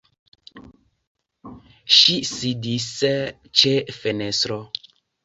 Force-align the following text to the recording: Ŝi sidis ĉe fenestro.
Ŝi 1.97 2.15
sidis 2.29 2.87
ĉe 3.61 3.75
fenestro. 3.99 4.59